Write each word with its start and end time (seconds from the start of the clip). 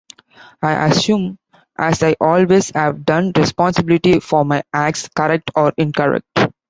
I 0.63 0.87
assume, 0.87 1.37
as 1.77 2.01
I 2.01 2.15
always 2.19 2.71
have 2.71 3.05
done, 3.05 3.33
responsibility 3.35 4.19
for 4.19 4.43
my 4.43 4.63
acts, 4.73 5.07
correct 5.09 5.51
or 5.55 5.73
incorrect... 5.77 6.25